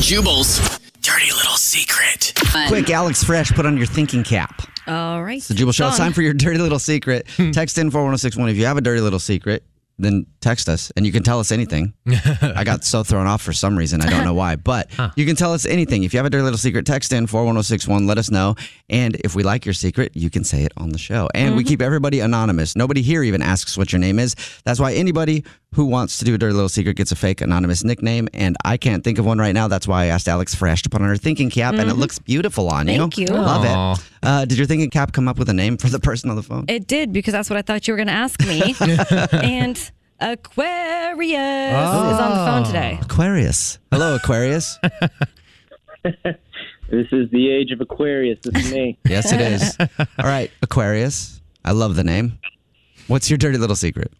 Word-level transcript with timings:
Jubal's 0.00 0.58
dirty 1.00 1.32
little 1.32 1.56
secret. 1.56 2.32
Quick, 2.68 2.90
Alex 2.90 3.24
Fresh, 3.24 3.52
put 3.52 3.66
on 3.66 3.76
your 3.76 3.86
thinking 3.86 4.22
cap. 4.22 4.62
All 4.86 5.22
right. 5.22 5.38
It's 5.38 5.48
the 5.48 5.54
Jubal 5.54 5.72
Show. 5.72 5.88
It's 5.88 5.96
time 5.96 6.12
for 6.12 6.22
your 6.22 6.34
dirty 6.34 6.58
little 6.58 6.78
secret. 6.78 7.28
Hmm. 7.36 7.52
text 7.52 7.78
in 7.78 7.90
41061. 7.90 8.50
If 8.50 8.56
you 8.56 8.66
have 8.66 8.76
a 8.76 8.80
dirty 8.80 9.00
little 9.00 9.20
secret, 9.20 9.64
then 9.98 10.26
text 10.40 10.68
us 10.68 10.90
and 10.96 11.06
you 11.06 11.12
can 11.12 11.22
tell 11.22 11.38
us 11.38 11.52
anything. 11.52 11.92
I 12.42 12.64
got 12.64 12.82
so 12.82 13.04
thrown 13.04 13.26
off 13.26 13.42
for 13.42 13.52
some 13.52 13.76
reason. 13.76 14.00
I 14.00 14.10
don't 14.10 14.24
know 14.24 14.34
why, 14.34 14.56
but 14.56 14.90
you 15.16 15.24
can 15.26 15.36
tell 15.36 15.52
us 15.52 15.66
anything. 15.66 16.02
If 16.02 16.12
you 16.12 16.18
have 16.18 16.26
a 16.26 16.30
dirty 16.30 16.42
little 16.42 16.58
secret, 16.58 16.86
text 16.86 17.12
in 17.12 17.26
41061. 17.26 18.06
Let 18.06 18.18
us 18.18 18.30
know. 18.30 18.56
And 18.90 19.16
if 19.16 19.34
we 19.36 19.42
like 19.42 19.64
your 19.64 19.74
secret, 19.74 20.12
you 20.14 20.30
can 20.30 20.44
say 20.44 20.64
it 20.64 20.72
on 20.76 20.90
the 20.90 20.98
show. 20.98 21.28
And 21.34 21.56
we 21.56 21.62
keep 21.62 21.80
everybody 21.80 22.20
anonymous. 22.20 22.74
Nobody 22.74 23.02
here 23.02 23.22
even 23.22 23.42
asks 23.42 23.78
what 23.78 23.92
your 23.92 24.00
name 24.00 24.18
is. 24.18 24.34
That's 24.64 24.80
why 24.80 24.94
anybody 24.94 25.44
who 25.74 25.86
wants 25.86 26.18
to 26.18 26.24
do 26.24 26.34
a 26.34 26.38
dirty 26.38 26.54
little 26.54 26.68
secret 26.68 26.96
gets 26.96 27.12
a 27.12 27.16
fake 27.16 27.40
anonymous 27.40 27.84
nickname. 27.84 28.28
And 28.34 28.56
I 28.64 28.76
can't 28.76 29.02
think 29.02 29.18
of 29.18 29.26
one 29.26 29.38
right 29.38 29.52
now. 29.52 29.68
That's 29.68 29.88
why 29.88 30.04
I 30.04 30.06
asked 30.06 30.28
Alex 30.28 30.54
Fresh 30.54 30.82
to 30.82 30.90
put 30.90 31.00
on 31.00 31.08
her 31.08 31.16
thinking 31.16 31.50
cap, 31.50 31.74
and 31.74 31.90
it 31.90 31.94
looks 31.94 32.18
beautiful 32.18 32.68
on 32.68 32.88
you. 32.88 32.98
Thank 32.98 33.18
you. 33.18 33.26
Love 33.26 33.64
Aw. 33.64 33.92
it. 33.94 34.10
Uh, 34.22 34.44
did 34.44 34.58
your 34.58 34.66
thinking 34.66 34.90
cap 34.90 35.12
come 35.12 35.28
up 35.28 35.38
with 35.38 35.48
a 35.48 35.54
name 35.54 35.76
for 35.76 35.88
the 35.88 36.00
person 36.00 36.30
on 36.30 36.36
the 36.36 36.42
phone? 36.42 36.64
It 36.68 36.86
did 36.86 37.12
because 37.12 37.32
that's 37.32 37.50
what 37.50 37.56
I 37.56 37.62
thought 37.62 37.86
you 37.88 37.92
were 37.92 37.98
going 37.98 38.08
to 38.08 38.12
ask 38.12 38.40
me. 38.40 38.74
and 39.32 39.90
Aquarius 40.20 41.32
is 41.32 42.20
on 42.20 42.30
the 42.30 42.44
phone 42.46 42.64
today. 42.64 42.98
Aquarius. 43.02 43.78
Hello, 43.90 44.16
Aquarius. 44.16 44.78
This 46.92 47.06
is 47.10 47.30
the 47.30 47.50
age 47.50 47.70
of 47.70 47.80
Aquarius. 47.80 48.38
This 48.44 48.66
is 48.66 48.70
me. 48.70 48.98
yes, 49.08 49.32
it 49.32 49.40
is. 49.40 49.74
All 49.80 50.26
right, 50.26 50.50
Aquarius. 50.60 51.40
I 51.64 51.72
love 51.72 51.96
the 51.96 52.04
name. 52.04 52.38
What's 53.06 53.30
your 53.30 53.38
dirty 53.38 53.56
little 53.56 53.76
secret? 53.76 54.12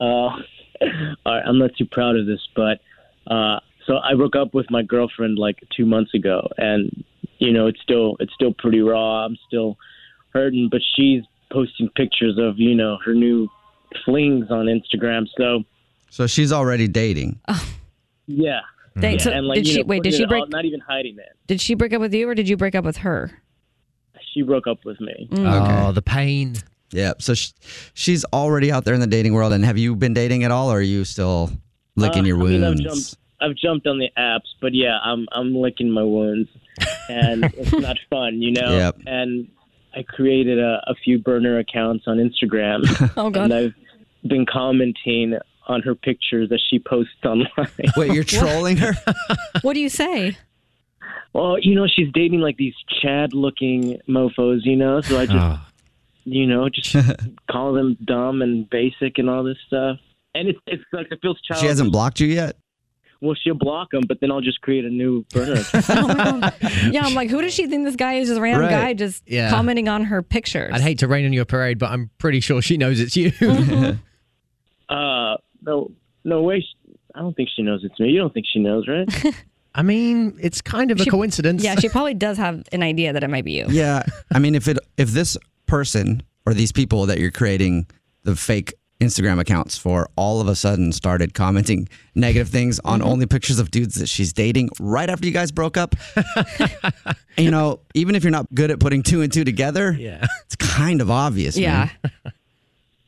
Uh, 0.00 0.04
all 0.04 0.42
right, 1.26 1.42
I'm 1.46 1.58
not 1.58 1.70
too 1.76 1.86
proud 1.86 2.16
of 2.16 2.26
this, 2.26 2.40
but 2.56 2.80
uh, 3.26 3.60
so 3.86 3.98
I 3.98 4.14
broke 4.14 4.36
up 4.36 4.54
with 4.54 4.70
my 4.70 4.82
girlfriend 4.82 5.38
like 5.38 5.58
two 5.76 5.86
months 5.86 6.14
ago, 6.14 6.48
and 6.56 7.04
you 7.38 7.52
know 7.52 7.66
it's 7.66 7.80
still 7.82 8.16
it's 8.20 8.32
still 8.34 8.52
pretty 8.52 8.80
raw. 8.80 9.24
I'm 9.24 9.36
still 9.46 9.76
hurting, 10.32 10.68
but 10.70 10.80
she's 10.96 11.22
posting 11.50 11.88
pictures 11.96 12.38
of 12.38 12.58
you 12.58 12.74
know 12.74 12.98
her 13.04 13.14
new 13.14 13.48
flings 14.04 14.46
on 14.50 14.66
Instagram. 14.66 15.26
So 15.36 15.64
So 16.10 16.26
she's 16.26 16.52
already 16.52 16.88
dating. 16.88 17.38
yeah, 18.26 18.60
Thank- 18.98 19.18
yeah. 19.20 19.24
so 19.24 19.30
and 19.32 19.46
like 19.46 19.56
did 19.56 19.66
she 19.66 19.78
know, 19.82 19.86
wait? 19.86 20.02
Did 20.02 20.14
she 20.14 20.26
break? 20.26 20.42
out, 20.42 20.50
not 20.50 20.64
even 20.64 20.80
hiding 20.80 21.18
it. 21.18 21.36
Did 21.46 21.60
she 21.60 21.74
break 21.74 21.92
up 21.92 22.00
with 22.00 22.14
you 22.14 22.28
or 22.28 22.34
did 22.34 22.48
you 22.48 22.56
break 22.56 22.74
up 22.74 22.84
with 22.84 22.98
her? 22.98 23.42
She 24.32 24.42
broke 24.42 24.66
up 24.66 24.84
with 24.86 24.98
me. 25.00 25.28
Oh, 25.32 25.92
the 25.92 26.00
pain. 26.00 26.54
Yeah. 26.92 27.12
So 27.18 27.34
sh- 27.34 27.52
she's 27.94 28.24
already 28.26 28.70
out 28.70 28.84
there 28.84 28.94
in 28.94 29.00
the 29.00 29.06
dating 29.06 29.32
world. 29.34 29.52
And 29.52 29.64
have 29.64 29.78
you 29.78 29.96
been 29.96 30.14
dating 30.14 30.44
at 30.44 30.50
all, 30.50 30.70
or 30.70 30.78
are 30.78 30.82
you 30.82 31.04
still 31.04 31.50
licking 31.96 32.22
Uh, 32.24 32.26
your 32.28 32.36
I 32.40 32.44
mean, 32.44 32.64
I've 32.64 32.68
wounds? 32.76 32.82
jumped, 32.82 33.16
I've 33.40 33.56
jumped 33.56 33.86
on 33.86 33.98
the 33.98 34.10
apps, 34.18 34.48
but 34.60 34.74
yeah, 34.74 34.98
I'm 35.02 35.26
I'm 35.32 35.54
licking 35.54 35.90
my 35.90 36.02
wounds, 36.04 36.48
and 37.08 37.44
it's 37.56 37.72
not 37.72 37.96
fun, 38.10 38.40
you 38.42 38.52
know. 38.52 38.70
Yep. 38.76 38.98
And 39.06 39.48
I 39.94 40.02
created 40.02 40.58
a, 40.58 40.80
a 40.86 40.94
few 40.94 41.18
burner 41.18 41.58
accounts 41.58 42.04
on 42.06 42.18
Instagram, 42.18 42.82
Oh, 43.16 43.30
God. 43.30 43.50
and 43.50 43.54
I've 43.54 43.74
been 44.28 44.46
commenting 44.46 45.36
on 45.68 45.82
her 45.82 45.94
pictures 45.94 46.48
that 46.48 46.60
she 46.70 46.78
posts 46.78 47.12
online. 47.24 47.46
Wait, 47.96 48.12
you're 48.12 48.24
trolling 48.40 48.76
her? 48.78 48.92
What 49.62 49.74
do 49.74 49.80
you 49.80 49.88
say? 49.88 50.36
well, 51.34 51.58
you 51.58 51.74
know, 51.74 51.86
she's 51.86 52.10
dating 52.12 52.40
like 52.40 52.56
these 52.58 52.74
Chad-looking 53.00 53.98
mofo's, 54.06 54.64
you 54.66 54.76
know. 54.76 55.00
So 55.00 55.18
I 55.18 55.26
just, 55.26 55.36
Oh. 55.38 55.60
You 56.24 56.46
know, 56.46 56.68
just 56.68 56.94
call 57.50 57.72
them 57.72 57.96
dumb 58.04 58.42
and 58.42 58.68
basic 58.70 59.18
and 59.18 59.28
all 59.30 59.44
this 59.44 59.58
stuff. 59.66 59.98
And 60.34 60.48
it's 60.48 60.58
it's 60.66 60.82
like 60.92 61.08
it 61.10 61.18
feels 61.22 61.40
childish. 61.42 61.60
she 61.62 61.66
hasn't 61.68 61.92
blocked 61.92 62.20
you 62.20 62.26
yet? 62.28 62.56
Well, 63.20 63.36
she'll 63.40 63.54
block 63.54 63.92
them, 63.92 64.02
but 64.08 64.18
then 64.20 64.32
I'll 64.32 64.40
just 64.40 64.60
create 64.62 64.84
a 64.84 64.90
new 64.90 65.24
burner. 65.32 65.60
account. 65.72 66.54
Yeah, 66.92 67.02
I'm 67.04 67.14
like, 67.14 67.30
who 67.30 67.40
does 67.40 67.54
she 67.54 67.68
think 67.68 67.84
this 67.84 67.94
guy 67.94 68.14
is? 68.14 68.26
Just 68.28 68.38
a 68.38 68.42
random 68.42 68.62
Right. 68.62 68.70
guy 68.70 68.94
just 68.94 69.22
Yeah. 69.28 69.48
commenting 69.48 69.88
on 69.88 70.02
her 70.04 70.22
pictures. 70.22 70.72
I'd 70.74 70.80
hate 70.80 70.98
to 71.00 71.06
rain 71.08 71.24
on 71.24 71.32
your 71.32 71.44
parade, 71.44 71.78
but 71.78 71.90
I'm 71.92 72.10
pretty 72.18 72.40
sure 72.40 72.60
she 72.60 72.76
knows 72.76 72.98
it's 72.98 73.16
you. 73.16 73.30
Uh, 74.88 75.36
no, 75.62 75.90
no 76.24 76.42
way. 76.42 76.60
She, 76.60 76.92
I 77.14 77.20
don't 77.20 77.34
think 77.34 77.48
she 77.54 77.62
knows 77.62 77.82
it's 77.84 77.98
me. 77.98 78.08
You 78.10 78.18
don't 78.20 78.34
think 78.34 78.46
she 78.52 78.58
knows, 78.58 78.86
right? 78.88 79.08
I 79.74 79.82
mean, 79.82 80.36
it's 80.40 80.60
kind 80.60 80.90
of 80.90 81.00
a 81.00 81.06
coincidence. 81.06 81.62
Yeah, 81.64 81.76
she 81.76 81.88
probably 81.88 82.12
does 82.14 82.36
have 82.36 82.62
an 82.72 82.82
idea 82.82 83.12
that 83.14 83.24
it 83.24 83.30
might 83.30 83.44
be 83.44 83.52
you. 83.52 83.66
Yeah. 83.70 84.02
I 84.30 84.38
mean, 84.38 84.54
if 84.54 84.68
it 84.68 84.78
if 84.98 85.10
this 85.10 85.36
person 85.76 86.22
or 86.44 86.52
these 86.52 86.70
people 86.70 87.06
that 87.06 87.18
you're 87.18 87.30
creating 87.30 87.86
the 88.24 88.36
fake 88.36 88.74
Instagram 89.00 89.40
accounts 89.40 89.78
for 89.78 90.06
all 90.16 90.38
of 90.42 90.46
a 90.48 90.54
sudden 90.54 90.92
started 90.92 91.32
commenting 91.32 91.88
negative 92.14 92.48
things 92.50 92.78
on 92.84 93.00
Mm-hmm. 93.00 93.08
only 93.08 93.26
pictures 93.26 93.58
of 93.58 93.70
dudes 93.70 93.94
that 93.94 94.06
she's 94.08 94.34
dating 94.34 94.68
right 94.78 95.08
after 95.08 95.26
you 95.26 95.32
guys 95.32 95.50
broke 95.50 95.78
up. 95.78 95.94
you 97.38 97.50
know, 97.50 97.80
even 97.94 98.14
if 98.14 98.22
you're 98.22 98.30
not 98.30 98.46
good 98.54 98.70
at 98.70 98.80
putting 98.80 99.02
two 99.02 99.22
and 99.22 99.32
two 99.32 99.44
together, 99.44 99.92
Yeah. 99.98 100.26
it's 100.44 100.56
kind 100.56 101.00
of 101.00 101.10
obvious. 101.10 101.56
Yeah. 101.56 101.88
man. 102.22 102.32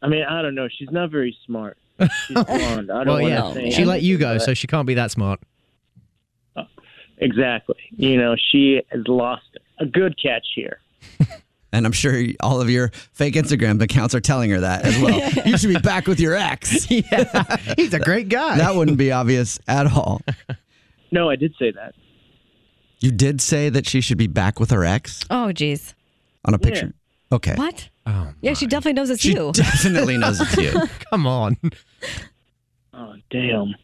I 0.02 0.08
mean, 0.08 0.24
I 0.24 0.40
don't 0.40 0.54
know. 0.54 0.68
She's 0.68 0.90
not 0.90 1.10
very 1.10 1.36
smart. 1.44 1.76
She's 2.00 2.34
blonde. 2.44 2.90
I 2.90 3.04
don't 3.04 3.06
Well, 3.06 3.20
want 3.20 3.28
yeah. 3.28 3.40
to 3.42 3.54
say 3.54 3.70
She 3.72 3.84
let 3.84 4.00
you 4.02 4.16
go, 4.16 4.36
but- 4.36 4.42
so 4.42 4.54
she 4.54 4.66
can't 4.66 4.86
be 4.86 4.94
that 4.94 5.10
smart. 5.10 5.38
exactly. 7.18 7.76
You 7.96 8.16
know, 8.16 8.36
she 8.50 8.80
has 8.90 9.06
lost 9.06 9.44
a 9.78 9.86
good 9.86 10.14
catch 10.20 10.46
here. 10.54 10.78
And 11.74 11.84
I'm 11.86 11.92
sure 11.92 12.22
all 12.38 12.60
of 12.60 12.70
your 12.70 12.90
fake 13.12 13.34
Instagram 13.34 13.82
accounts 13.82 14.14
are 14.14 14.20
telling 14.20 14.48
her 14.50 14.60
that 14.60 14.84
as 14.84 14.96
well. 15.00 15.30
you 15.46 15.58
should 15.58 15.70
be 15.74 15.80
back 15.80 16.06
with 16.06 16.20
your 16.20 16.34
ex. 16.36 16.88
yeah. 16.90 17.56
He's 17.76 17.92
a 17.92 17.98
great 17.98 18.28
guy. 18.28 18.58
That 18.58 18.76
wouldn't 18.76 18.96
be 18.96 19.10
obvious 19.10 19.58
at 19.66 19.86
all. 19.92 20.22
No, 21.10 21.28
I 21.28 21.34
did 21.34 21.52
say 21.58 21.72
that. 21.72 21.94
You 23.00 23.10
did 23.10 23.40
say 23.40 23.70
that 23.70 23.86
she 23.86 24.00
should 24.00 24.18
be 24.18 24.28
back 24.28 24.60
with 24.60 24.70
her 24.70 24.84
ex 24.84 25.24
Oh, 25.30 25.50
geez. 25.52 25.94
on 26.44 26.54
a 26.54 26.58
picture. 26.58 26.92
Okay. 27.32 27.54
What? 27.56 27.88
oh, 28.06 28.28
Yeah, 28.40 28.54
she 28.54 28.66
definitely 28.66 28.92
knows 28.92 29.10
it's 29.10 29.22
She 29.22 29.32
you. 29.32 29.50
definitely 29.52 30.16
knows 30.16 30.40
it's 30.40 30.56
you. 30.56 30.80
come 31.10 31.26
on. 31.26 31.56
Oh, 32.92 33.14
damn. 33.30 33.74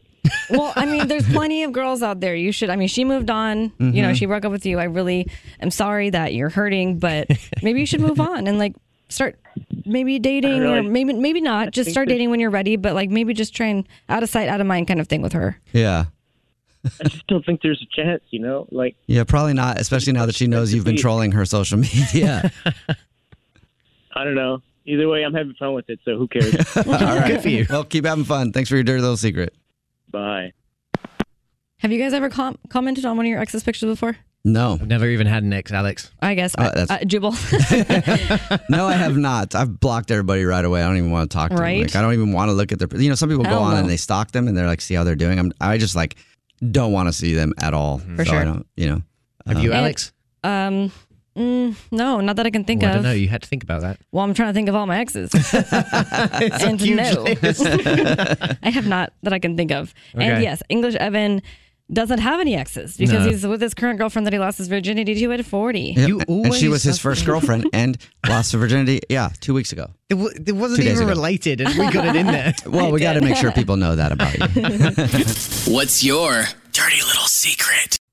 Well, 0.51 0.73
I 0.75 0.85
mean, 0.85 1.07
there's 1.07 1.27
plenty 1.27 1.63
of 1.63 1.71
girls 1.71 2.03
out 2.03 2.19
there. 2.19 2.35
You 2.35 2.51
should. 2.51 2.69
I 2.69 2.75
mean, 2.75 2.87
she 2.87 3.03
moved 3.03 3.29
on. 3.29 3.57
You 3.57 3.69
know, 3.69 3.91
mm-hmm. 3.91 4.13
she 4.13 4.25
broke 4.25 4.45
up 4.45 4.51
with 4.51 4.65
you. 4.65 4.79
I 4.79 4.85
really 4.85 5.29
am 5.59 5.71
sorry 5.71 6.09
that 6.09 6.33
you're 6.33 6.49
hurting, 6.49 6.99
but 6.99 7.27
maybe 7.61 7.79
you 7.79 7.85
should 7.85 8.01
move 8.01 8.19
on 8.19 8.47
and 8.47 8.59
like 8.59 8.75
start 9.09 9.37
maybe 9.85 10.19
dating 10.19 10.63
know, 10.63 10.75
or 10.75 10.83
maybe 10.83 11.13
maybe 11.13 11.41
not. 11.41 11.71
just 11.71 11.91
start 11.91 12.07
dating 12.07 12.29
when 12.29 12.39
you're 12.39 12.49
ready, 12.49 12.75
but 12.75 12.93
like 12.93 13.09
maybe 13.09 13.33
just 13.33 13.55
try 13.55 13.67
and 13.67 13.87
out 14.09 14.23
of 14.23 14.29
sight, 14.29 14.47
out 14.47 14.61
of 14.61 14.67
mind 14.67 14.87
kind 14.87 14.99
of 14.99 15.07
thing 15.07 15.21
with 15.21 15.33
her. 15.33 15.59
Yeah. 15.73 16.05
I 16.83 17.03
just 17.09 17.27
don't 17.27 17.45
think 17.45 17.61
there's 17.61 17.81
a 17.81 17.95
chance, 17.95 18.23
you 18.31 18.39
know? 18.39 18.67
Like, 18.71 18.95
Yeah, 19.05 19.23
probably 19.23 19.53
not, 19.53 19.79
especially 19.79 20.13
now 20.13 20.25
that 20.25 20.33
she 20.33 20.47
knows 20.47 20.73
you've 20.73 20.85
been 20.85 20.97
trolling 20.97 21.31
her 21.33 21.45
social 21.45 21.77
media. 21.77 22.51
I 24.13 24.23
don't 24.23 24.35
know. 24.35 24.61
Either 24.85 25.07
way, 25.07 25.23
I'm 25.23 25.33
having 25.33 25.53
fun 25.53 25.73
with 25.73 25.89
it, 25.89 25.99
so 26.03 26.17
who 26.17 26.27
cares? 26.27 26.55
All 26.77 26.83
right. 26.83 27.27
Good 27.27 27.41
for 27.41 27.49
you. 27.49 27.67
Well, 27.69 27.83
keep 27.83 28.03
having 28.05 28.23
fun. 28.23 28.51
Thanks 28.51 28.67
for 28.67 28.75
your 28.75 28.83
dirty 28.83 29.01
little 29.01 29.17
secret. 29.17 29.53
Bye. 30.11 30.53
Have 31.79 31.91
you 31.91 31.99
guys 31.99 32.13
ever 32.13 32.29
com- 32.29 32.57
commented 32.69 33.05
on 33.05 33.17
one 33.17 33.25
of 33.25 33.29
your 33.29 33.39
ex's 33.39 33.63
pictures 33.63 33.89
before? 33.89 34.15
No. 34.43 34.73
I've 34.73 34.87
never 34.87 35.05
even 35.07 35.27
had 35.27 35.43
an 35.43 35.53
ex, 35.53 35.71
Alex. 35.71 36.11
I 36.21 36.33
guess. 36.35 36.55
Oh, 36.57 36.63
I, 36.63 36.69
that's- 36.71 36.89
uh, 36.91 36.99
Jubal. 37.05 37.31
No, 38.69 38.87
I 38.87 38.93
have 38.93 39.17
not. 39.17 39.53
I've 39.55 39.79
blocked 39.79 40.11
everybody 40.11 40.43
right 40.45 40.63
away. 40.63 40.81
I 40.83 40.87
don't 40.87 40.97
even 40.97 41.11
want 41.11 41.29
to 41.29 41.35
talk 41.35 41.49
to 41.49 41.55
them. 41.55 41.63
Right? 41.63 41.81
Like, 41.83 41.95
I 41.95 42.01
don't 42.01 42.13
even 42.13 42.33
want 42.33 42.49
to 42.49 42.53
look 42.53 42.71
at 42.71 42.79
their. 42.79 42.87
You 42.99 43.09
know, 43.09 43.15
some 43.15 43.29
people 43.29 43.43
go 43.43 43.49
Hell 43.51 43.63
on 43.63 43.73
no. 43.75 43.79
and 43.81 43.89
they 43.89 43.97
stalk 43.97 44.31
them 44.31 44.47
and 44.47 44.57
they're 44.57 44.65
like, 44.67 44.81
see 44.81 44.93
how 44.95 45.03
they're 45.03 45.15
doing. 45.15 45.37
I'm. 45.39 45.51
I 45.61 45.77
just 45.77 45.95
like 45.95 46.15
don't 46.71 46.91
want 46.91 47.07
to 47.09 47.13
see 47.13 47.33
them 47.33 47.53
at 47.59 47.73
all. 47.73 47.99
For 47.99 48.23
so 48.25 48.31
I 48.31 48.35
sure. 48.35 48.43
don't. 48.45 48.67
You 48.75 48.89
know. 48.89 49.01
Have 49.47 49.59
you, 49.63 49.71
And- 49.71 49.79
Alex? 49.79 50.11
um, 50.43 50.91
mm, 51.35 51.75
no, 51.91 52.19
not 52.21 52.35
that 52.35 52.45
I 52.45 52.49
can 52.49 52.63
think 52.63 52.83
I 52.83 52.87
of. 52.89 52.93
don't 52.95 53.03
know. 53.03 53.11
You 53.11 53.27
had 53.27 53.41
to 53.43 53.47
think 53.47 53.63
about 53.63 53.81
that. 53.81 53.99
Well, 54.11 54.23
I'm 54.23 54.33
trying 54.33 54.49
to 54.49 54.53
think 54.53 54.69
of 54.69 54.75
all 54.75 54.85
my 54.87 54.99
exes. 54.99 55.31
It's 55.33 55.53
and 56.63 56.81
a 56.81 56.83
huge 56.85 56.97
no, 57.15 57.23
list. 57.23 57.65
I 58.63 58.69
have 58.69 58.87
not 58.87 59.13
that 59.23 59.33
I 59.33 59.39
can 59.39 59.55
think 59.57 59.71
of. 59.71 59.93
And 60.13 60.23
Okay. 60.33 60.43
yes, 60.43 60.61
English 60.69 60.95
Evan 60.95 61.41
doesn't 61.91 62.19
have 62.19 62.39
any 62.39 62.55
exes 62.55 62.95
because 62.95 63.25
No. 63.25 63.29
he's 63.29 63.45
with 63.45 63.61
his 63.61 63.73
current 63.73 63.99
girlfriend 63.99 64.25
that 64.25 64.31
he 64.31 64.39
lost 64.39 64.57
his 64.57 64.69
virginity 64.69 65.13
to 65.13 65.31
at 65.33 65.45
40. 65.45 65.79
Yep. 65.97 66.07
You 66.07 66.19
and 66.19 66.25
she 66.27 66.67
always 66.67 66.69
was 66.69 66.83
his 66.83 66.95
have- 66.95 67.01
first 67.01 67.25
girlfriend 67.25 67.67
and 67.73 67.97
lost 68.29 68.53
her 68.53 68.57
virginity. 68.57 69.01
Yeah, 69.09 69.29
two 69.41 69.53
weeks 69.53 69.73
ago. 69.73 69.89
It, 70.09 70.13
w- 70.15 70.31
it 70.47 70.53
wasn't 70.53 70.79
Two 70.79 70.83
days 70.85 70.93
even 71.01 71.03
ago. 71.09 71.09
related, 71.19 71.59
and 71.59 71.69
we 71.77 71.91
got 71.91 72.05
it 72.05 72.15
in 72.15 72.27
there. 72.27 72.53
Well, 72.65 72.91
we 72.93 72.99
got 73.01 73.13
to 73.13 73.21
make 73.21 73.35
sure 73.35 73.51
people 73.51 73.75
know 73.77 73.95
that 73.97 74.11
about 74.13 74.33
you. 74.37 75.73
What's 75.73 76.01
your 76.03 76.45
dirty 76.71 77.01
little 77.01 77.27
secret? 77.27 77.97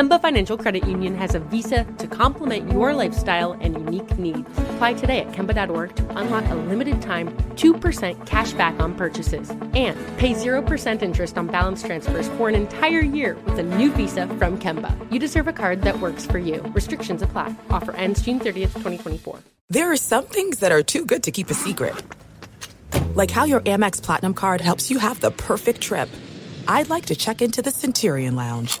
Kemba 0.00 0.18
Financial 0.18 0.56
Credit 0.56 0.88
Union 0.88 1.14
has 1.14 1.34
a 1.34 1.40
visa 1.40 1.84
to 1.98 2.06
complement 2.06 2.72
your 2.72 2.94
lifestyle 2.94 3.52
and 3.60 3.74
unique 3.74 4.18
needs. 4.18 4.48
Apply 4.70 4.94
today 4.94 5.20
at 5.20 5.32
Kemba.org 5.32 5.94
to 5.94 6.16
unlock 6.16 6.42
a 6.48 6.54
limited 6.54 7.02
time 7.02 7.28
2% 7.56 8.24
cash 8.24 8.54
back 8.54 8.80
on 8.80 8.94
purchases 8.94 9.50
and 9.50 9.98
pay 10.16 10.32
0% 10.32 11.02
interest 11.02 11.36
on 11.36 11.48
balance 11.48 11.82
transfers 11.82 12.30
for 12.38 12.48
an 12.48 12.54
entire 12.54 13.00
year 13.00 13.36
with 13.44 13.58
a 13.58 13.62
new 13.62 13.92
visa 13.92 14.26
from 14.26 14.58
Kemba. 14.58 14.96
You 15.12 15.18
deserve 15.18 15.48
a 15.48 15.52
card 15.52 15.82
that 15.82 16.00
works 16.00 16.24
for 16.24 16.38
you. 16.38 16.62
Restrictions 16.72 17.20
apply. 17.20 17.54
Offer 17.68 17.92
ends 17.92 18.22
June 18.22 18.40
30th, 18.40 18.72
2024. 18.80 19.40
There 19.68 19.92
are 19.92 19.98
some 19.98 20.24
things 20.24 20.60
that 20.60 20.72
are 20.72 20.82
too 20.82 21.04
good 21.04 21.24
to 21.24 21.30
keep 21.30 21.50
a 21.50 21.54
secret. 21.54 21.94
Like 23.14 23.30
how 23.30 23.44
your 23.44 23.60
Amex 23.60 24.02
Platinum 24.02 24.32
card 24.32 24.62
helps 24.62 24.90
you 24.90 24.98
have 24.98 25.20
the 25.20 25.30
perfect 25.30 25.82
trip. 25.82 26.08
I'd 26.66 26.88
like 26.88 27.04
to 27.06 27.14
check 27.14 27.42
into 27.42 27.60
the 27.60 27.70
Centurion 27.70 28.34
Lounge. 28.34 28.80